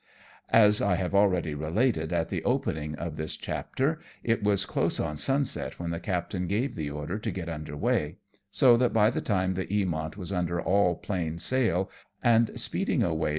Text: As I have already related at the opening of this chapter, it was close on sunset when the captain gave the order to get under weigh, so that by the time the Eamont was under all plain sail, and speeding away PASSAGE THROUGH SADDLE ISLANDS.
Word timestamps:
As 0.49 0.81
I 0.81 0.95
have 0.95 1.13
already 1.13 1.53
related 1.53 2.11
at 2.11 2.29
the 2.29 2.43
opening 2.43 2.95
of 2.95 3.17
this 3.17 3.37
chapter, 3.37 3.99
it 4.23 4.43
was 4.43 4.65
close 4.65 4.99
on 4.99 5.15
sunset 5.15 5.77
when 5.79 5.91
the 5.91 5.99
captain 5.99 6.47
gave 6.47 6.73
the 6.73 6.89
order 6.89 7.19
to 7.19 7.29
get 7.29 7.47
under 7.47 7.77
weigh, 7.77 8.17
so 8.49 8.77
that 8.77 8.93
by 8.93 9.11
the 9.11 9.21
time 9.21 9.53
the 9.53 9.67
Eamont 9.67 10.17
was 10.17 10.33
under 10.33 10.59
all 10.59 10.95
plain 10.95 11.37
sail, 11.37 11.91
and 12.23 12.59
speeding 12.59 12.81
away 12.81 12.89
PASSAGE 12.89 12.89
THROUGH 13.03 13.09
SADDLE 13.09 13.15
ISLANDS. 13.25 13.29